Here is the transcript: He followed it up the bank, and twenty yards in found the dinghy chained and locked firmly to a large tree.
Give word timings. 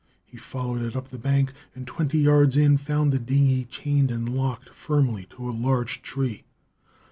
He 0.25 0.35
followed 0.35 0.81
it 0.81 0.95
up 0.95 1.09
the 1.09 1.19
bank, 1.19 1.53
and 1.75 1.85
twenty 1.85 2.17
yards 2.17 2.57
in 2.57 2.77
found 2.77 3.11
the 3.11 3.19
dinghy 3.19 3.65
chained 3.65 4.09
and 4.09 4.27
locked 4.27 4.69
firmly 4.69 5.27
to 5.35 5.47
a 5.47 5.51
large 5.53 6.01
tree. 6.01 6.43